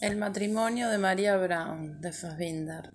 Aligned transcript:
El 0.00 0.18
matrimonio 0.18 0.90
de 0.90 0.98
María 0.98 1.38
Brown, 1.38 2.02
de 2.02 2.12
Fassbinder. 2.12 2.92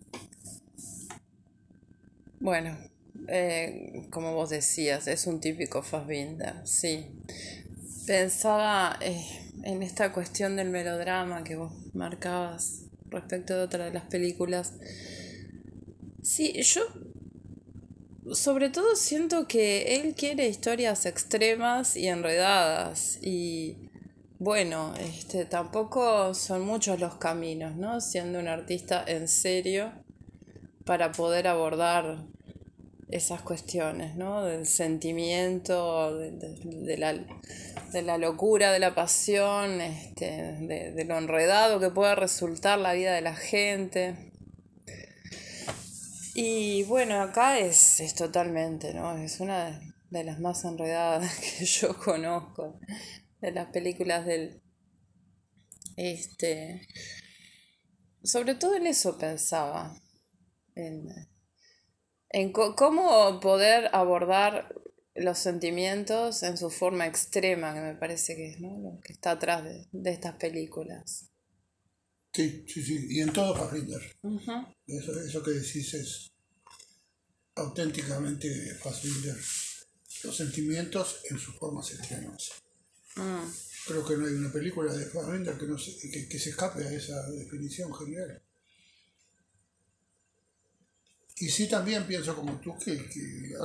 Bueno, 2.39 2.77
eh, 3.27 4.07
como 4.11 4.35
vos 4.35 4.51
decías, 4.51 5.07
es 5.07 5.25
un 5.25 5.39
típico 5.39 5.81
Fassbinder, 5.81 6.55
sí. 6.63 7.07
Pensaba 8.05 8.99
eh, 9.01 9.25
en 9.63 9.81
esta 9.81 10.13
cuestión 10.13 10.55
del 10.55 10.69
melodrama 10.69 11.43
que 11.43 11.55
vos 11.55 11.73
marcabas 11.93 12.83
respecto 13.09 13.55
de 13.55 13.63
otra 13.63 13.85
de 13.85 13.93
las 13.93 14.05
películas. 14.05 14.73
Sí, 16.21 16.53
yo 16.61 16.83
sobre 18.33 18.69
todo 18.69 18.95
siento 18.95 19.47
que 19.47 19.95
él 19.95 20.13
quiere 20.13 20.47
historias 20.47 21.07
extremas 21.07 21.95
y 21.97 22.07
enredadas 22.07 23.17
y 23.23 23.89
bueno, 24.41 24.95
este 24.97 25.45
tampoco 25.45 26.33
son 26.33 26.65
muchos 26.65 26.99
los 26.99 27.17
caminos, 27.17 27.75
¿no? 27.75 28.01
Siendo 28.01 28.39
un 28.39 28.47
artista 28.47 29.03
en 29.05 29.27
serio 29.27 29.91
para 30.83 31.11
poder 31.11 31.47
abordar 31.47 32.25
esas 33.11 33.43
cuestiones, 33.43 34.15
¿no? 34.15 34.43
Del 34.43 34.65
sentimiento, 34.65 36.17
de, 36.17 36.97
la, 36.97 38.17
locura, 38.17 38.71
de 38.71 38.79
la 38.79 38.95
pasión, 38.95 39.79
este, 39.79 40.25
de, 40.25 41.05
lo 41.05 41.19
enredado 41.19 41.79
que 41.79 41.91
puede 41.91 42.15
resultar 42.15 42.79
la 42.79 42.93
vida 42.93 43.13
de 43.13 43.21
la 43.21 43.35
gente. 43.35 44.31
Y 46.33 46.81
bueno, 46.85 47.21
acá 47.21 47.59
es, 47.59 47.99
es 47.99 48.15
totalmente, 48.15 48.95
¿no? 48.95 49.15
Es 49.17 49.39
una 49.39 49.79
de 50.09 50.23
las 50.23 50.39
más 50.39 50.65
enredadas 50.65 51.31
que 51.59 51.65
yo 51.65 51.95
conozco, 51.95 52.79
de 53.41 53.51
las 53.51 53.71
películas 53.71 54.25
del... 54.25 54.61
Este... 55.97 56.87
Sobre 58.23 58.53
todo 58.53 58.75
en 58.75 58.85
eso 58.85 59.17
pensaba, 59.17 59.99
en, 60.75 61.07
en 62.29 62.51
cómo 62.51 63.39
poder 63.39 63.89
abordar 63.93 64.75
los 65.15 65.39
sentimientos 65.39 66.43
en 66.43 66.57
su 66.57 66.69
forma 66.69 67.07
extrema, 67.07 67.73
que 67.73 67.81
me 67.81 67.95
parece 67.95 68.35
que 68.35 68.51
es 68.51 68.59
¿no? 68.59 68.77
lo 68.79 68.99
que 69.01 69.13
está 69.13 69.31
atrás 69.31 69.63
de, 69.63 70.11
estas 70.11 70.35
películas. 70.35 71.29
Sí, 72.33 72.63
sí, 72.67 72.83
sí, 72.83 73.07
y 73.09 73.19
en 73.21 73.33
todo 73.33 73.55
Fassbinder. 73.55 74.01
eso, 74.87 75.19
eso 75.19 75.43
que 75.43 75.51
decís 75.51 75.93
es 75.93 76.31
auténticamente 77.55 78.75
Fassbinder. 78.75 79.35
Los 80.23 80.37
sentimientos 80.37 81.21
en 81.29 81.39
sus 81.39 81.55
formas 81.57 81.91
extremas. 81.91 82.51
Mm. 83.15 83.49
Creo 83.87 84.05
que 84.05 84.15
no 84.15 84.27
hay 84.27 84.33
una 84.33 84.51
película 84.51 84.93
de 84.93 85.05
Fassbinder 85.05 85.57
que, 85.57 85.65
no 85.65 85.77
se, 85.77 86.27
que 86.27 86.39
se 86.39 86.51
escape 86.51 86.83
a 86.83 86.91
esa 86.91 87.29
definición 87.31 87.93
general. 87.93 88.41
Y 91.41 91.49
sí 91.49 91.67
también 91.67 92.05
pienso 92.05 92.35
como 92.35 92.59
tú 92.59 92.77
que, 92.77 92.93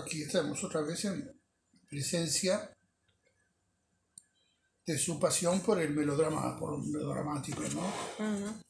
aquí 0.03 0.23
estamos 0.23 0.65
otra 0.65 0.81
vez 0.81 1.05
en 1.05 1.31
presencia 1.87 2.75
de 4.87 4.99
su 4.99 5.21
pasión 5.21 5.61
por 5.61 5.79
el 5.79 5.91
melodrama, 5.91 6.59
por 6.59 6.71
lo 6.71 6.79
melodramático, 6.79 7.63
¿no? 7.75 8.63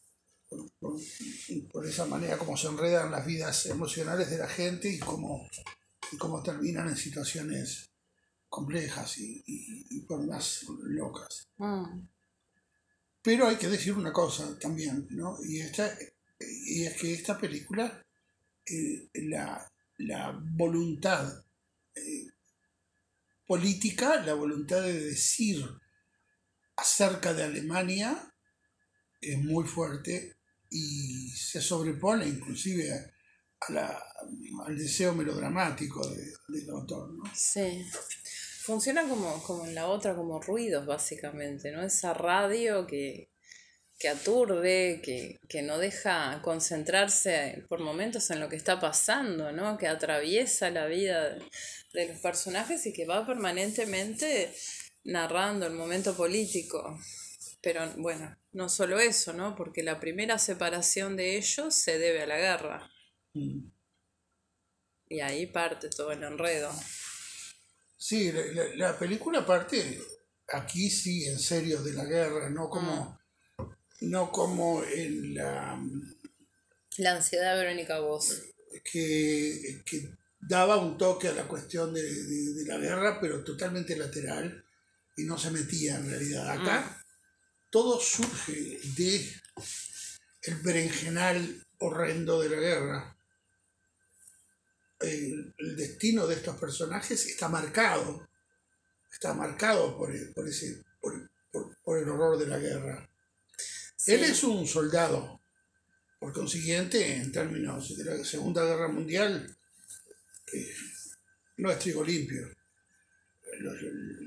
por, 1.71 1.87
esa 1.87 2.07
manera 2.07 2.37
como 2.37 2.57
se 2.57 2.67
enredan 2.67 3.13
las 3.13 3.25
vidas 3.25 3.67
emocionales 3.67 4.29
de 4.29 4.39
la 4.39 4.49
gente 4.49 4.89
y 4.89 4.99
cómo, 4.99 5.49
cómo 6.19 6.43
terminan 6.43 6.89
en 6.89 6.97
situaciones 6.97 7.89
complejas 8.57 9.19
y, 9.19 10.01
por 10.09 10.27
más 10.27 10.65
locas. 10.83 11.47
Mm. 11.59 12.09
Pero 13.23 13.49
hay 13.49 13.57
que 13.57 13.69
decir 13.69 13.93
una 13.93 14.15
cosa 14.15 14.59
también, 14.59 15.07
¿no? 15.11 15.37
Y, 15.45 15.61
esta, 15.61 15.95
y 16.41 16.85
es 16.85 16.97
que 16.99 17.13
esta 17.13 17.37
película 17.39 18.03
eh, 18.65 19.11
la, 19.99 20.43
voluntad 20.55 21.45
eh, 21.95 22.29
política, 23.47 24.23
la 24.25 24.33
voluntad 24.33 24.81
de 24.81 25.01
decir 25.01 25.63
acerca 26.77 27.35
de 27.35 27.45
Alemania 27.45 28.35
es 29.21 29.39
muy 29.39 29.65
fuerte 29.65 30.37
y 30.71 31.29
se 31.29 31.61
sobrepone 31.61 32.27
inclusive 32.27 33.13
al 34.67 34.79
deseo 34.79 35.15
melodramático 35.15 36.01
del 36.49 36.71
autor. 36.71 37.13
¿no? 37.13 37.25
Sí. 37.35 37.85
Funciona 38.67 39.09
como, 39.09 39.41
como 39.45 39.65
en 39.65 39.77
la 39.77 39.87
otra, 39.87 40.17
como 40.17 40.41
ruidos 40.41 40.87
básicamente, 40.87 41.71
¿no? 41.71 41.85
Esa 41.85 42.13
radio 42.13 42.85
que, 42.85 43.31
que 43.97 44.09
aturde, 44.09 45.01
que, 45.49 45.63
no 45.63 45.79
deja 45.79 46.41
concentrarse 46.43 47.65
por 47.69 47.79
momentos 47.79 48.29
en 48.31 48.41
lo 48.41 48.49
que 48.49 48.57
está 48.57 48.81
pasando, 48.81 49.53
¿no? 49.53 49.79
que 49.79 49.87
atraviesa 49.87 50.71
la 50.71 50.87
vida 50.87 51.39
de 51.93 52.09
los 52.09 52.19
personajes 52.19 52.85
y 52.87 52.93
que 52.93 53.07
va 53.07 53.25
permanentemente 53.25 54.53
narrando 55.05 55.67
el 55.67 55.75
momento 55.75 56.17
político. 56.17 56.99
Pero 57.63 57.89
bueno, 57.99 58.37
no 58.51 58.69
solo 58.69 58.99
eso, 58.99 59.33
¿no? 59.33 59.55
Porque 59.55 59.83
la 59.83 59.99
primera 59.99 60.39
separación 60.39 61.17
de 61.17 61.37
ellos 61.37 61.73
se 61.75 61.99
debe 61.99 62.23
a 62.23 62.27
la 62.27 62.37
guerra. 62.37 62.91
Mm. 63.33 63.71
Y 65.09 65.21
ahí 65.21 65.47
parte 65.47 65.89
todo 65.89 66.11
el 66.11 66.23
enredo. 66.23 66.71
Sí, 67.97 68.33
la, 68.75 68.99
película 68.99 69.45
parte 69.45 70.01
aquí 70.49 70.91
sí, 70.91 71.27
en 71.27 71.39
serio, 71.39 71.83
de 71.83 71.93
la 71.93 72.05
guerra, 72.05 72.51
no 72.51 72.69
como 72.69 73.05
mm 73.05 73.27
no 74.01 74.31
como 74.31 74.83
en 74.85 75.35
la... 75.35 75.81
La 76.99 77.17
ansiedad 77.17 77.55
de 77.55 77.65
Verónica 77.65 78.01
Voz. 78.01 78.43
Que, 78.91 79.83
daba 80.41 80.77
un 80.77 80.97
toque 80.97 81.29
a 81.29 81.33
la 81.33 81.49
cuestión 81.49 81.93
de, 81.93 82.03
la 82.67 82.79
guerra, 82.79 83.19
pero 83.21 83.43
totalmente 83.43 83.97
lateral 83.97 84.65
y 85.17 85.25
no 85.25 85.39
se 85.39 85.51
metía 85.51 85.97
en 85.97 86.11
realidad. 86.11 86.51
Acá 86.51 86.81
mm. 86.81 87.71
todo 87.71 88.01
surge 88.01 88.79
de 88.97 89.33
el 90.43 90.55
berenjenal 90.57 91.67
horrendo 91.79 92.41
de 92.41 92.51
la 92.51 92.57
guerra. 92.57 93.16
El, 95.01 95.55
destino 95.77 96.27
de 96.27 96.37
estos 96.37 96.57
personajes 96.57 97.27
está 97.27 97.49
marcado, 97.49 98.29
está 99.13 99.35
marcado 99.35 99.97
por, 99.97 100.11
por 100.35 100.49
ese, 100.49 100.85
por 101.01 101.99
el 101.99 102.09
horror 102.09 102.39
de 102.39 102.47
la 102.47 102.59
guerra. 102.59 103.09
Él 104.07 104.25
es 104.25 104.45
un 104.45 104.67
soldado. 104.67 105.41
Por 106.19 106.33
consiguiente, 106.33 107.17
en 107.17 107.31
términos 107.31 107.97
de 107.97 108.05
la 108.05 108.25
Segunda 108.25 108.65
Guerra 108.65 108.89
Mundial, 108.89 109.55
eh, 110.53 110.75
no 111.59 111.71
es 111.71 111.79
trigo 111.79 112.03
limpio. 112.05 112.49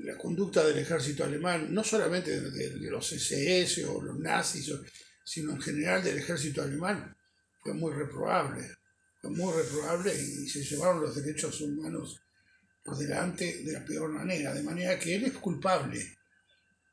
La, 0.04 0.16
conducta 0.16 0.64
del 0.66 0.78
ejército 0.78 1.24
alemán, 1.24 1.72
no 1.72 1.84
solamente 1.84 2.40
de, 2.40 2.90
los 2.90 3.12
SS 3.12 3.84
o 3.86 4.02
los 4.02 4.18
nazis, 4.18 4.72
sino 5.24 5.52
en 5.52 5.62
general 5.62 6.02
del 6.02 6.18
ejército 6.18 6.62
alemán, 6.62 7.16
fue 7.62 7.72
muy 7.74 7.92
reprobable. 7.92 8.76
Muy 9.22 9.52
reprobable 9.52 10.14
y 10.14 10.48
se 10.48 10.64
llevaron 10.64 11.02
los 11.02 11.14
derechos 11.14 11.60
humanos 11.60 12.20
por 12.82 12.96
delante 12.96 13.62
de 13.62 13.72
la 13.72 13.84
peor 13.84 14.10
manera. 14.10 14.54
De 14.54 14.62
manera 14.62 14.98
que 14.98 15.16
él 15.16 15.24
es 15.24 15.34
culpable. 15.34 16.16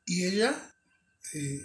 Y 0.05 0.25
ella 0.25 0.73
eh, 1.33 1.61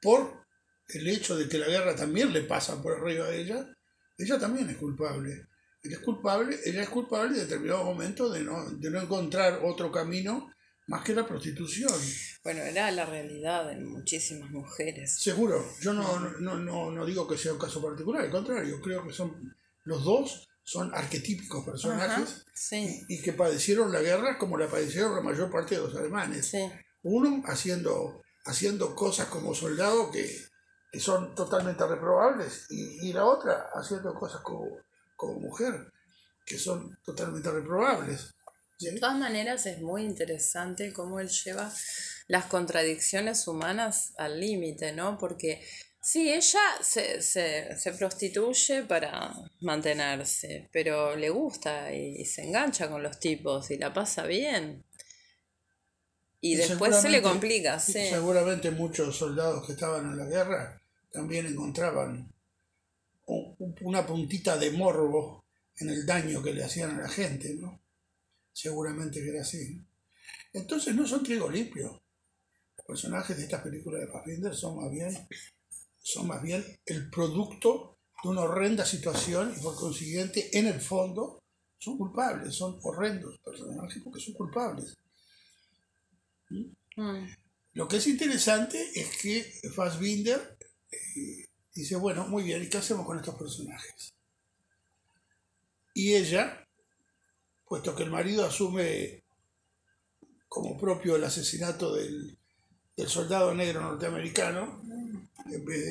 por 0.00 0.46
el 0.88 1.08
hecho 1.08 1.36
de 1.36 1.48
que 1.48 1.58
la 1.58 1.66
guerra 1.66 1.96
también 1.96 2.32
le 2.32 2.42
pasa 2.42 2.80
por 2.80 2.98
arriba 2.98 3.26
a 3.26 3.34
ella, 3.34 3.66
ella 4.18 4.38
también 4.38 4.68
es 4.70 4.76
culpable. 4.76 5.48
Ella 5.82 5.96
es 5.96 6.02
culpable, 6.02 6.58
ella 6.64 6.82
es 6.82 6.88
culpable 6.88 7.34
en 7.34 7.42
determinado 7.42 7.84
momento 7.84 8.30
de 8.30 8.40
no, 8.40 8.70
de 8.70 8.90
no 8.90 9.00
encontrar 9.00 9.60
otro 9.62 9.90
camino 9.92 10.52
más 10.88 11.04
que 11.04 11.14
la 11.14 11.26
prostitución. 11.26 11.92
Bueno, 12.44 12.62
era 12.62 12.90
la 12.90 13.04
realidad 13.04 13.68
de 13.68 13.76
muchísimas 13.76 14.50
mujeres. 14.50 15.18
Seguro, 15.18 15.64
yo 15.80 15.92
no, 15.92 16.20
no, 16.40 16.56
no, 16.56 16.90
no 16.90 17.06
digo 17.06 17.26
que 17.26 17.36
sea 17.36 17.52
un 17.52 17.58
caso 17.58 17.82
particular, 17.82 18.22
al 18.22 18.30
contrario, 18.30 18.80
creo 18.80 19.06
que 19.06 19.12
son 19.12 19.54
los 19.86 20.04
dos 20.04 20.48
son 20.62 20.92
arquetípicos 20.94 21.64
personajes 21.64 22.44
y, 23.08 23.22
que 23.22 23.32
padecieron 23.32 23.92
la 23.92 24.00
guerra 24.00 24.36
como 24.36 24.58
la 24.58 24.68
padecieron 24.68 25.14
la 25.14 25.22
mayor 25.22 25.50
parte 25.50 25.76
de 25.76 25.80
los 25.80 25.94
alemanes. 25.94 26.52
Uno 27.02 27.42
haciendo 27.46 28.20
haciendo 28.46 28.94
cosas 28.94 29.26
como 29.26 29.54
soldado 29.54 30.10
que, 30.10 30.28
son 30.98 31.34
totalmente 31.34 31.86
reprobables 31.86 32.66
y, 32.70 33.12
la 33.12 33.26
otra 33.26 33.68
haciendo 33.74 34.14
cosas 34.14 34.40
como, 34.40 34.78
como 35.14 35.38
mujer 35.40 35.92
que 36.46 36.58
son 36.58 36.98
totalmente 37.04 37.50
reprobables. 37.50 38.34
De 38.80 38.98
todas 38.98 39.18
maneras 39.18 39.66
es 39.66 39.82
muy 39.82 40.04
interesante 40.04 40.94
cómo 40.94 41.20
él 41.20 41.28
lleva 41.28 41.70
las 42.28 42.46
contradicciones 42.46 43.46
humanas 43.46 44.14
al 44.16 44.40
límite, 44.40 44.92
¿no? 44.92 45.18
Porque 45.18 45.62
sí, 46.06 46.30
ella 46.30 46.60
se, 46.82 47.20
se, 47.20 47.76
se, 47.76 47.92
prostituye 47.94 48.84
para 48.84 49.34
mantenerse, 49.62 50.68
pero 50.72 51.16
le 51.16 51.30
gusta 51.30 51.92
y 51.92 52.24
se 52.24 52.44
engancha 52.44 52.88
con 52.88 53.02
los 53.02 53.18
tipos 53.18 53.72
y 53.72 53.76
la 53.76 53.92
pasa 53.92 54.24
bien. 54.24 54.84
Y, 56.40 56.54
después 56.54 56.94
se 57.00 57.08
le 57.08 57.20
complica, 57.20 57.80
sí. 57.80 58.08
Seguramente 58.08 58.70
muchos 58.70 59.16
soldados 59.16 59.66
que 59.66 59.72
estaban 59.72 60.12
en 60.12 60.16
la 60.16 60.26
guerra 60.26 60.80
también 61.10 61.46
encontraban 61.46 62.32
una 63.80 64.06
puntita 64.06 64.56
de 64.56 64.70
morbo 64.70 65.44
en 65.78 65.88
el 65.88 66.06
daño 66.06 66.40
que 66.40 66.54
le 66.54 66.62
hacían 66.62 67.00
a 67.00 67.02
la 67.02 67.08
gente, 67.08 67.52
¿no? 67.56 67.82
Seguramente 68.52 69.20
que 69.20 69.30
era 69.30 69.40
así. 69.40 69.84
Entonces 70.52 70.94
no 70.94 71.04
son 71.04 71.24
trigo 71.24 71.50
limpio. 71.50 72.00
Los 72.76 72.86
personajes 72.86 73.36
de 73.36 73.42
estas 73.42 73.62
películas 73.62 74.02
de 74.02 74.06
Fassbinder 74.06 74.54
son 74.54 74.76
más 74.76 74.92
bien, 74.92 75.12
son 76.06 76.28
más 76.28 76.40
bien 76.40 76.64
el 76.86 77.10
producto 77.10 77.98
de 78.22 78.28
una 78.28 78.42
horrenda 78.42 78.86
situación 78.86 79.52
y 79.56 79.60
por 79.60 79.74
consiguiente, 79.74 80.56
en 80.56 80.68
el 80.68 80.80
fondo, 80.80 81.42
son 81.78 81.98
culpables, 81.98 82.54
son 82.54 82.78
horrendos 82.84 83.36
personajes 83.40 84.00
porque 84.04 84.20
son 84.20 84.34
culpables. 84.34 84.94
Mm. 86.50 87.26
Lo 87.72 87.88
que 87.88 87.96
es 87.96 88.06
interesante 88.06 88.88
es 88.94 89.18
que 89.18 89.42
Fassbinder 89.74 90.56
eh, 90.92 91.48
dice, 91.74 91.96
bueno, 91.96 92.28
muy 92.28 92.44
bien, 92.44 92.62
¿y 92.62 92.68
qué 92.68 92.78
hacemos 92.78 93.04
con 93.04 93.18
estos 93.18 93.34
personajes? 93.34 94.14
Y 95.92 96.14
ella, 96.14 96.64
puesto 97.64 97.96
que 97.96 98.04
el 98.04 98.12
marido 98.12 98.46
asume 98.46 99.24
como 100.48 100.78
propio 100.78 101.16
el 101.16 101.24
asesinato 101.24 101.96
del, 101.96 102.38
soldado 103.08 103.52
negro 103.54 103.80
norteamericano, 103.80 104.80
en 105.44 105.64
vez 105.64 105.84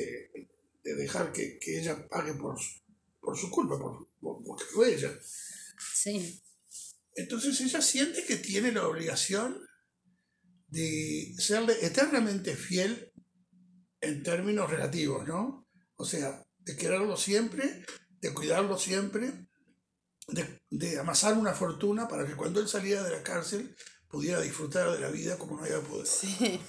de, 0.82 0.94
dejar 0.96 1.32
que, 1.32 1.58
ella 1.66 2.06
pague 2.08 2.34
por 2.34 2.58
su, 2.58 2.80
por 3.20 3.36
su 3.36 3.50
culpa, 3.50 3.78
por, 3.78 4.08
porque 4.44 4.64
fue 4.64 4.94
ella. 4.94 5.12
Sí. 5.94 6.42
Entonces 7.14 7.60
ella 7.60 7.80
siente 7.80 8.24
que 8.24 8.36
tiene 8.36 8.72
la 8.72 8.86
obligación 8.86 9.58
de 10.68 11.34
serle 11.38 11.74
eternamente 11.84 12.54
fiel 12.54 13.12
en 14.00 14.22
términos 14.22 14.70
relativos, 14.70 15.26
¿no? 15.26 15.66
O 15.96 16.04
sea, 16.04 16.44
de 16.58 16.76
quererlo 16.76 17.16
siempre, 17.16 17.84
de 18.20 18.34
cuidarlo 18.34 18.78
siempre, 18.78 19.48
de, 20.28 20.98
amasar 20.98 21.34
una 21.38 21.52
fortuna 21.52 22.08
para 22.08 22.26
que 22.26 22.34
cuando 22.34 22.60
él 22.60 22.68
saliera 22.68 23.02
de 23.04 23.12
la 23.12 23.22
cárcel 23.22 23.74
pudiera 24.08 24.40
disfrutar 24.40 24.92
de 24.92 25.00
la 25.00 25.10
vida 25.10 25.38
como 25.38 25.56
no 25.56 25.64
había 25.64 25.80
podido. 25.80 26.06
Sí. 26.06 26.60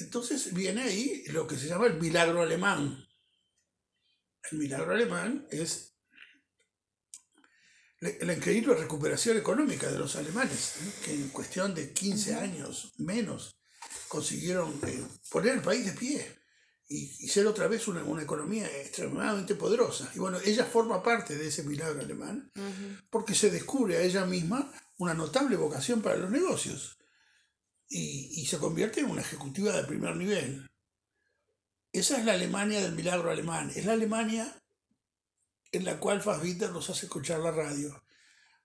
Entonces 0.00 0.52
viene 0.52 0.82
ahí 0.82 1.24
lo 1.28 1.46
que 1.46 1.56
se 1.56 1.68
llama 1.68 1.86
el 1.86 2.00
milagro 2.00 2.42
alemán. 2.42 3.06
El 4.50 4.58
milagro 4.58 4.92
alemán 4.92 5.46
es 5.50 5.94
la 8.00 8.34
increíble 8.34 8.74
recuperación 8.74 9.38
económica 9.38 9.90
de 9.90 9.98
los 9.98 10.16
alemanes, 10.16 10.74
que 11.04 11.14
en 11.14 11.28
cuestión 11.30 11.74
de 11.74 11.92
15 11.92 12.34
años 12.34 12.92
menos 12.98 13.56
consiguieron 14.08 14.78
eh, 14.86 15.02
poner 15.30 15.54
el 15.54 15.62
país 15.62 15.86
de 15.86 15.92
pie 15.92 16.38
y, 16.86 17.28
ser 17.28 17.46
otra 17.46 17.66
vez 17.66 17.88
una, 17.88 18.02
economía 18.22 18.66
extremadamente 18.80 19.54
poderosa. 19.54 20.10
Y 20.14 20.18
bueno, 20.18 20.38
ella 20.44 20.66
forma 20.66 21.02
parte 21.02 21.36
de 21.36 21.48
ese 21.48 21.62
milagro 21.62 22.00
alemán 22.00 22.52
porque 23.10 23.34
se 23.34 23.50
descubre 23.50 23.96
a 23.96 24.02
ella 24.02 24.26
misma 24.26 24.70
una 24.98 25.14
notable 25.14 25.56
vocación 25.56 26.02
para 26.02 26.16
los 26.16 26.30
negocios 26.30 26.98
y, 27.88 28.40
y 28.40 28.46
se 28.46 28.58
convierte 28.58 29.00
en 29.00 29.10
una 29.10 29.22
ejecutiva 29.22 29.72
de 29.72 29.84
primer 29.84 30.16
nivel. 30.16 30.66
Esa 31.92 32.18
es 32.18 32.24
la 32.24 32.32
Alemania 32.32 32.80
del 32.80 32.94
milagro 32.94 33.30
alemán, 33.30 33.70
es 33.74 33.84
la 33.84 33.92
Alemania 33.92 34.56
en 35.72 35.84
la 35.84 35.98
cual 35.98 36.22
Fassbinder 36.22 36.70
nos 36.70 36.90
hace 36.90 37.06
escuchar 37.06 37.40
la 37.40 37.50
radio. 37.50 38.02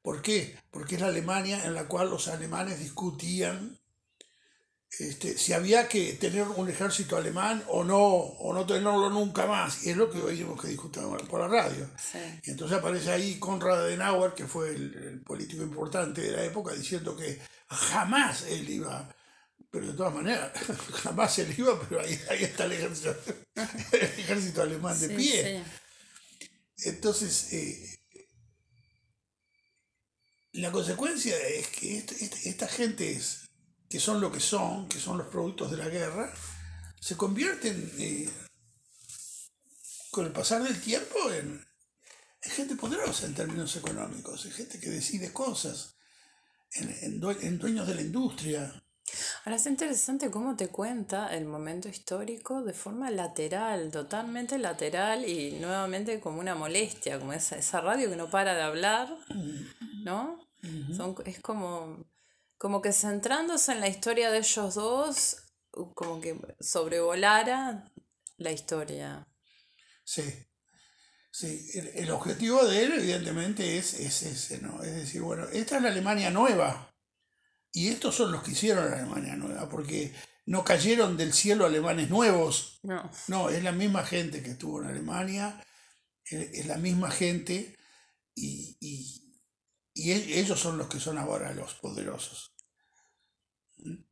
¿Por 0.02 0.22
qué? 0.22 0.58
Porque 0.72 0.96
es 0.96 1.02
la 1.02 1.08
Alemania 1.08 1.66
en 1.66 1.74
la 1.74 1.88
cual 1.88 2.10
los 2.10 2.28
alemanes 2.28 2.80
discutían 2.80 3.80
este, 4.92 5.38
si 5.38 5.54
había 5.54 5.88
que 5.88 6.14
tener 6.14 6.48
un 6.48 6.68
ejército 6.68 7.16
alemán 7.16 7.64
o 7.68 7.84
no, 7.84 8.00
o 8.00 8.54
no 8.54 8.66
tenerlo 8.66 9.10
nunca 9.10 9.46
más. 9.46 9.86
Y 9.86 9.92
es 9.92 9.98
lo 9.98 10.10
que 10.10 10.20
oímos 10.20 10.60
que 10.60 10.68
discutían 10.68 11.16
por 11.28 11.40
la 11.40 11.48
radio. 11.48 11.88
Y 12.44 12.50
entonces 12.50 12.78
aparece 12.78 13.12
ahí 13.12 13.38
Konrad 13.38 13.82
Adenauer, 13.82 14.34
que 14.34 14.48
fue 14.48 14.70
el, 14.70 15.22
político 15.22 15.64
importante 15.64 16.22
de 16.22 16.32
la 16.32 16.44
época, 16.44 16.74
diciendo 16.74 17.16
que 17.16 17.40
jamás 17.70 18.44
él 18.44 18.70
iba, 18.70 19.16
pero 19.72 19.88
de 19.88 19.94
todas 19.94 20.14
maneras, 20.14 20.52
jamás 21.04 21.38
él 21.40 21.54
iba, 21.58 21.80
pero 21.82 22.02
ahí, 22.02 22.20
ahí 22.30 22.44
está 22.44 22.66
el 22.66 22.74
ejército, 22.74 23.16
el 23.56 24.02
ejército 24.20 24.62
alemán 24.62 25.00
de 25.00 25.10
pie. 25.10 25.64
Entonces, 26.84 27.54
eh, 27.54 28.00
la 30.54 30.72
consecuencia 30.72 31.38
es 31.48 31.68
que 31.68 31.98
este, 31.98 32.24
este, 32.24 32.50
esta 32.50 32.68
gente 32.68 33.12
es, 33.12 33.50
que 33.90 34.00
son 34.00 34.22
lo 34.22 34.32
que 34.32 34.40
son, 34.40 34.88
que 34.88 35.00
son 35.00 35.18
los 35.18 35.28
productos 35.28 35.72
de 35.72 35.78
la 35.78 35.90
guerra, 35.90 36.34
se 37.00 37.18
convierten 37.18 37.92
eh, 37.98 38.30
con 40.12 40.26
el 40.26 40.32
pasar 40.32 40.64
del 40.64 40.80
tiempo 40.82 41.32
en, 41.32 41.66
gente 42.42 42.76
poderosa 42.76 43.26
en 43.26 43.36
términos 43.36 43.76
económicos, 43.76 44.46
en 44.46 44.52
gente 44.52 44.80
que 44.80 44.90
decide 44.90 45.34
cosas, 45.34 45.96
en 46.74 47.20
dueños 47.60 47.88
de 47.88 47.96
la 47.96 48.02
industria, 48.02 48.84
Ahora 49.44 49.56
es 49.56 49.66
interesante 49.66 50.30
cómo 50.30 50.56
te 50.56 50.68
cuenta 50.68 51.36
el 51.36 51.46
momento 51.46 51.88
histórico 51.88 52.64
de 52.64 52.74
forma 52.74 53.10
lateral, 53.10 53.92
totalmente 53.92 54.58
lateral 54.58 55.28
y 55.28 55.54
nuevamente 55.60 56.20
como 56.20 56.40
una 56.40 56.56
molestia, 56.56 57.20
como 57.20 57.34
esa, 57.34 57.58
esa 57.58 57.82
radio 57.82 58.10
que 58.10 58.16
no 58.16 58.30
para 58.30 58.54
de 58.54 58.62
hablar, 58.62 59.10
¿no? 60.04 60.40
Son, 60.96 61.16
es 61.26 61.40
como, 61.40 62.06
como 62.58 62.82
que 62.82 62.92
centrándose 62.92 63.72
en 63.72 63.80
la 63.80 63.88
historia 63.88 64.30
de 64.30 64.40
ellos 64.40 64.76
dos, 64.76 65.38
como 65.72 66.20
que 66.20 66.38
sobrevolara 66.60 67.92
la 68.38 68.52
historia. 68.52 69.28
Sí, 70.04 70.24
sí. 71.32 71.70
El, 71.96 72.12
objetivo 72.12 72.66
de 72.66 72.84
él 72.84 72.94
evidentemente 72.94 73.78
es, 73.78 73.94
es 73.94 74.24
ese, 74.24 74.60
¿no? 74.60 74.82
Es 74.84 74.96
decir, 74.96 75.22
bueno, 75.22 75.48
esta 75.50 75.78
es 75.78 75.84
la 75.84 75.90
Alemania 75.90 76.30
nueva 76.30 76.94
y 77.72 77.90
estos 77.90 78.16
son 78.16 78.32
los 78.32 78.44
que 78.44 78.52
hicieron 78.52 78.90
la 78.90 78.98
Alemania 78.98 79.36
nueva, 79.36 79.70
porque 79.70 80.14
no 80.46 80.64
cayeron 80.64 81.18
del 81.18 81.34
cielo 81.34 81.66
alemanes 81.66 82.10
nuevos. 82.10 82.80
No. 82.84 83.10
No, 83.28 83.50
es 83.50 83.64
la 83.64 83.72
misma 83.72 84.04
gente 84.04 84.42
que 84.42 84.52
estuvo 84.52 84.82
en 84.82 84.90
Alemania, 84.90 85.64
es 86.26 86.66
la 86.66 86.78
misma 86.78 87.12
gente 87.12 87.78
y, 88.36 88.78
e, 89.96 90.40
ellos 90.40 90.60
son 90.60 90.78
los 90.78 90.88
que 90.88 91.00
son 91.00 91.18
ahora 91.18 91.54
los 91.54 91.76
poderosos. 91.76 92.56
¿Mm? 93.78 94.04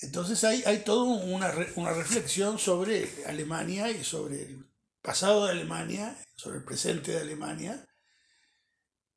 Entonces 0.00 0.42
hay, 0.44 0.62
hay 0.64 0.78
toda 0.78 1.04
una, 1.04 1.52
una 1.76 1.92
reflexión 1.92 2.58
sobre 2.58 3.08
Alemania 3.26 3.90
y 3.90 4.02
sobre 4.02 4.42
el 4.42 4.69
pasado 5.02 5.46
de 5.46 5.52
Alemania, 5.52 6.16
sobre 6.36 6.58
el 6.58 6.64
presente 6.64 7.12
de 7.12 7.20
Alemania 7.20 7.86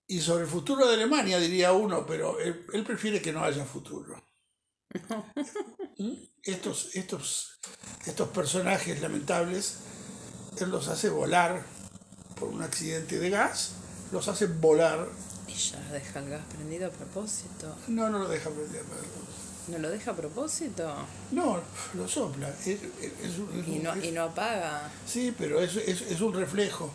y 0.08 0.20
sobre 0.22 0.44
el 0.44 0.50
futuro 0.50 0.88
de 0.88 0.96
Alemania, 0.96 1.40
diría 1.40 1.74
uno, 1.74 2.06
pero 2.06 2.40
él, 2.40 2.84
prefiere 2.86 3.22
que 3.22 3.34
no 3.34 3.44
haya 3.44 3.66
futuro. 3.66 4.24
¿Mm? 5.98 6.14
estos, 6.44 6.96
estos, 6.96 7.60
estos 8.06 8.30
personajes 8.30 9.02
lamentables, 9.02 9.78
él 10.60 10.70
los 10.70 10.88
hace 10.88 11.10
volar 11.10 11.66
por 12.40 12.50
un 12.50 12.62
accidente 12.62 13.20
de 13.20 13.30
gas, 13.30 13.76
los 14.12 14.28
hace 14.28 14.48
volar. 14.48 15.08
¿Y 15.48 15.54
ya 15.54 15.80
deja 15.92 16.20
el 16.20 16.30
gas 16.30 16.46
prendido 16.54 16.88
a 16.88 16.92
propósito? 16.92 17.76
No, 17.88 18.10
no 18.10 18.20
lo 18.20 18.28
deja 18.28 18.50
prendido 18.50 18.82
a 18.82 18.88
propósito. 18.88 19.53
¿No 19.68 19.78
lo 19.78 19.90
deja 19.90 20.12
a 20.12 20.16
propósito? 20.16 20.94
No, 21.32 21.60
lo 21.94 22.08
sopla. 22.08 22.50
y, 22.66 23.80
no, 23.80 23.96
y 24.04 24.12
no 24.12 24.24
apaga. 24.24 24.92
Sí, 25.08 25.34
pero 25.38 25.62
es, 25.62 25.76
es, 25.78 26.02
es 26.02 26.22
un 26.22 26.34
reflejo 26.34 26.92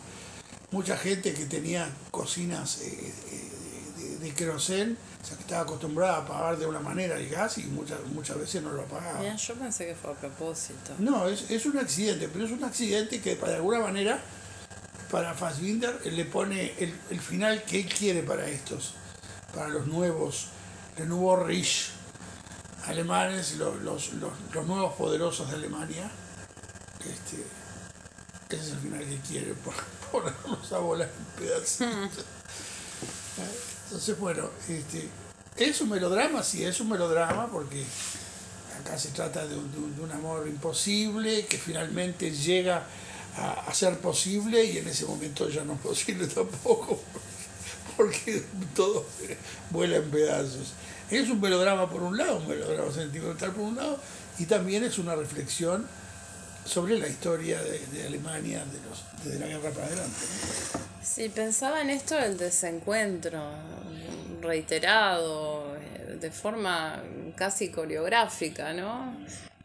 mucha 0.71 0.97
gente 0.97 1.33
que 1.33 1.45
tenía 1.45 1.89
cocinas 2.11 2.81
eh, 2.81 3.13
eh, 3.31 4.19
de, 4.19 4.31
de, 4.31 4.49
o 4.49 4.59
sea, 4.59 5.35
que 5.35 5.41
estaba 5.41 5.63
acostumbrada 5.63 6.17
a 6.17 6.25
pagar 6.25 6.57
de 6.57 6.65
una 6.65 6.79
manera 6.79 7.17
el 7.17 7.27
gas 7.29 7.57
y 7.57 7.63
muchas, 7.63 7.99
muchas 8.13 8.37
veces 8.37 8.61
no 8.61 8.71
lo 8.71 8.83
pagaba. 8.85 9.35
yo 9.35 9.55
pensé 9.55 9.87
que 9.87 9.95
fue 9.95 10.11
a 10.11 10.15
propósito. 10.15 10.93
No, 10.99 11.27
es, 11.27 11.49
es 11.49 11.65
un 11.65 11.77
accidente, 11.77 12.29
pero 12.31 12.45
es 12.45 12.51
un 12.51 12.63
accidente 12.63 13.19
que 13.21 13.35
de 13.35 13.55
alguna 13.55 13.79
manera 13.79 14.21
para 15.11 15.33
Fassbinder 15.33 16.05
le 16.05 16.25
pone 16.25 16.73
el, 16.77 16.93
el 17.09 17.19
final 17.19 17.63
que 17.63 17.81
él 17.81 17.85
quiere 17.87 18.21
para 18.21 18.47
estos, 18.47 18.93
para 19.53 19.67
los 19.69 19.87
nuevos, 19.87 20.47
el 20.97 21.09
nuevo 21.09 21.35
Rich 21.35 21.91
alemanes, 22.89 23.55
los, 23.57 23.81
los, 23.81 24.13
los, 24.13 24.31
los 24.53 24.65
nuevos 24.65 24.95
poderosos 24.95 25.49
de 25.49 25.55
Alemania. 25.57 26.09
Este, 26.99 27.43
ese 28.49 28.63
es 28.63 28.71
el 28.71 28.79
final 28.79 29.05
que 29.05 29.17
quiere 29.19 29.53
ponerlos 30.11 30.73
a 30.73 30.79
volar 30.79 31.09
en 31.09 31.43
pedacitos. 31.43 32.25
Entonces, 33.85 34.19
bueno, 34.19 34.49
este, 34.67 35.07
es 35.55 35.81
un 35.81 35.89
melodrama, 35.89 36.43
sí, 36.43 36.63
es 36.63 36.79
un 36.79 36.89
melodrama 36.89 37.47
porque 37.51 37.83
acá 38.79 38.97
se 38.97 39.09
trata 39.09 39.45
de 39.45 39.55
un, 39.55 40.11
amor 40.11 40.47
imposible 40.47 41.45
que 41.45 41.57
finalmente 41.57 42.31
llega 42.31 42.85
a, 43.37 43.73
ser 43.73 43.99
posible 43.99 44.63
y 44.63 44.79
en 44.79 44.87
ese 44.87 45.05
momento 45.05 45.47
ya 45.49 45.63
no 45.63 45.73
es 45.73 45.79
posible 45.79 46.27
tampoco 46.35 46.99
porque 47.95 48.43
todo 48.75 49.05
vuela 49.69 49.97
en 49.97 50.09
pedazos. 50.09 50.73
Es 51.11 51.29
un 51.29 51.41
melodrama 51.41 51.89
por 51.89 52.03
un 52.03 52.17
lado, 52.17 52.37
un 52.37 52.47
melodrama 52.47 52.91
sentimental 52.91 53.51
por 53.51 53.63
un 53.63 53.75
lado 53.75 53.99
y 54.37 54.45
también 54.45 54.83
es 54.83 54.97
una 54.99 55.15
reflexión 55.15 55.85
sobre 56.65 56.99
la 56.99 57.07
historia 57.07 57.59
de, 57.61 58.05
Alemania 58.05 58.59
de 58.59 58.79
los, 58.87 59.03
desde 59.23 59.39
la 59.39 59.47
guerra 59.47 59.71
para 59.71 59.87
adelante. 59.87 60.17
Sí, 61.01 61.29
pensaba 61.29 61.81
en 61.81 61.89
esto 61.89 62.15
del 62.15 62.37
desencuentro 62.37 63.41
reiterado, 64.41 65.75
eh, 65.75 66.17
de 66.19 66.31
forma 66.31 67.01
casi 67.35 67.69
coreográfica, 67.69 68.73
¿no? 68.73 69.17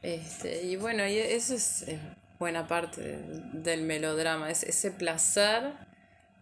Este, 0.02 0.62
y 0.62 0.76
bueno, 0.76 1.06
y 1.06 1.18
eso 1.18 1.54
es, 1.54 1.84
buena 2.38 2.66
parte 2.66 3.18
del 3.52 3.82
melodrama, 3.82 4.50
es 4.50 4.64
ese 4.64 4.90
placer 4.90 5.72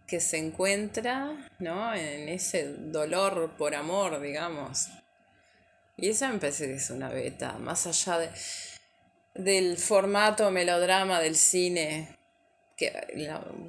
que 0.07 0.19
se 0.19 0.37
encuentra, 0.37 1.49
¿no? 1.59 1.93
En 1.93 2.29
ese 2.29 2.73
dolor 2.73 3.55
por 3.57 3.75
amor, 3.75 4.21
digamos. 4.21 4.89
Y 5.97 6.09
esa 6.09 6.31
me 6.31 6.39
parece 6.39 6.67
que 6.67 6.75
es 6.75 6.89
una 6.89 7.09
beta, 7.09 7.53
más 7.59 7.87
allá 7.87 8.19
de, 8.19 8.29
del 9.35 9.77
formato 9.77 10.49
melodrama 10.51 11.19
del 11.19 11.35
cine, 11.35 12.17
que 12.75 12.91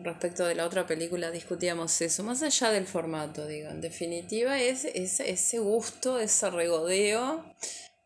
respecto 0.03 0.47
de 0.47 0.55
la 0.55 0.64
otra 0.64 0.87
película 0.87 1.31
discutíamos 1.31 2.00
eso, 2.00 2.23
más 2.23 2.43
allá 2.43 2.71
del 2.71 2.87
formato, 2.87 3.47
digo, 3.47 3.69
en 3.71 3.81
definitiva 3.81 4.59
es, 4.61 4.85
ese 4.85 5.59
gusto, 5.59 6.19
ese 6.19 6.50
regodeo 6.50 7.45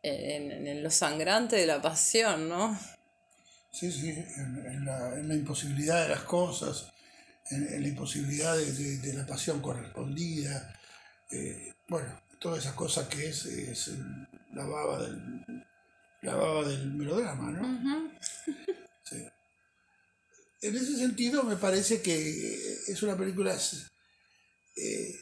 en, 0.03 0.67
en, 0.67 0.83
lo 0.83 0.91
sangrante 0.91 1.57
de 1.57 1.67
la 1.67 1.81
pasión, 1.81 2.49
¿no? 2.49 2.79
Sí, 3.71 3.93
sí, 3.93 4.11
en, 4.11 4.85
la, 4.85 5.35
imposibilidad 5.35 6.03
de 6.03 6.09
las 6.09 6.23
cosas, 6.23 6.93
en, 7.51 7.83
la 7.83 7.89
imposibilidad 7.89 8.57
de, 8.57 9.13
la 9.15 9.27
pasión 9.27 9.61
correspondida, 9.61 10.79
eh, 11.31 11.75
bueno, 11.89 12.21
todas 12.39 12.61
esas 12.61 12.75
cosas 12.75 13.09
que 13.09 13.29
es, 13.29 13.91
la 14.53 14.65
baba 14.65 15.03
del 15.03 15.65
la 16.23 16.35
baba 16.35 16.69
del 16.69 16.93
melodrama, 16.95 17.53
¿no? 17.53 18.13
sí. 19.05 19.25
En 20.61 20.77
ese 20.77 20.97
sentido 20.97 21.45
me 21.45 21.57
parece 21.57 22.03
que 22.03 22.79
es 22.89 23.03
una 23.05 23.17
película 23.17 23.57
eh, 24.77 25.21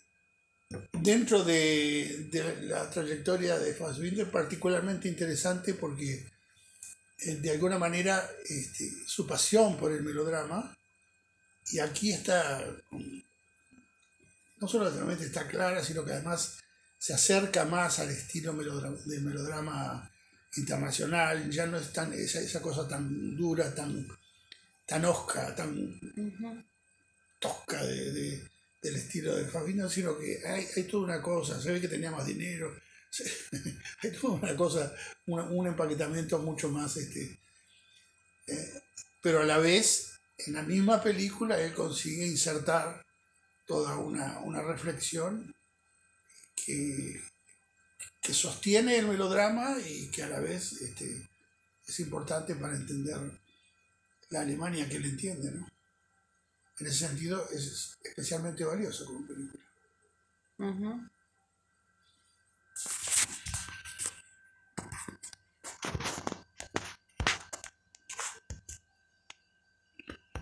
dentro 0.92 1.45
de, 1.45 2.30
la 2.62 2.88
trayectoria 2.88 3.59
de 3.59 3.75
Fassbinder 3.75 4.30
particularmente 4.30 5.09
interesante 5.09 5.75
porque 5.75 6.26
eh, 7.18 7.35
de 7.37 7.50
alguna 7.50 7.78
manera 7.78 8.26
este, 8.49 8.90
su 9.06 9.26
pasión 9.26 9.76
por 9.76 9.92
el 9.92 10.02
melodrama 10.02 10.76
y 11.73 11.79
aquí 11.79 12.13
está 12.13 12.65
no 14.59 14.69
solamente 14.69 15.25
está 15.25 15.47
clara 15.47 15.85
sino 15.85 16.05
que 16.05 16.13
además 16.13 16.59
se 16.99 17.13
acerca 17.13 17.65
más 17.65 17.99
al 17.99 18.11
estilo 18.11 18.53
melodrama, 18.53 18.97
del 19.05 19.23
melodrama 19.23 20.11
internacional 20.57 21.51
ya 21.51 21.67
no 21.67 21.79
es 21.79 21.93
tan 21.93 22.13
esa, 22.13 22.41
esa 22.41 22.61
cosa 22.63 22.89
tan 22.89 23.37
dura 23.37 23.75
tan 23.75 24.07
tan 24.87 25.05
osca 25.05 25.55
tan 25.55 26.01
tosca 27.41 27.85
de 27.85 28.57
del 28.87 28.97
estilo 28.97 29.35
de 29.35 29.47
Fabino, 29.47 29.89
sino 29.89 30.19
que 30.19 30.41
hay, 30.47 30.67
hay, 30.77 30.83
toda 30.85 31.05
una 31.05 31.23
cosa, 31.23 31.61
se 31.61 31.73
ve 31.73 31.81
que 31.81 31.89
tenía 31.89 32.11
más 32.11 32.27
dinero, 32.27 32.73
hay 34.03 34.11
toda 34.13 34.35
una 34.35 34.57
cosa, 34.57 34.95
un 35.27 35.67
empaquetamiento 35.67 36.39
mucho 36.39 36.69
más, 36.69 36.97
este, 36.97 37.41
eh, 38.47 38.83
pero 39.21 39.41
a 39.41 39.45
la 39.45 39.59
vez, 39.59 40.16
en 40.38 40.55
la 40.55 40.62
misma 40.62 41.02
película, 41.02 41.59
él 41.61 41.75
consigue 41.75 42.26
insertar 42.26 43.05
toda 43.66 43.97
una, 43.97 44.38
una 44.40 44.62
reflexión 44.62 45.55
que, 46.55 47.23
que, 48.21 48.35
sostiene 48.35 48.99
el 48.99 49.09
melodrama 49.09 49.76
y 49.78 50.09
que 50.11 50.23
a 50.23 50.28
la 50.28 50.40
vez 50.40 50.73
este, 50.81 51.28
es 51.87 52.00
importante 52.00 52.55
para 52.55 52.76
entender 52.76 53.19
la 54.31 54.40
Alemania 54.40 54.88
que 54.88 54.97
él 54.97 55.07
entiende, 55.07 55.50
¿no? 55.50 55.66
En 56.78 56.87
ese 56.87 57.07
sentido 57.07 57.49
es 57.50 57.97
especialmente 58.02 58.64
valioso 58.64 59.07
como 59.07 59.26
película. 59.26 59.64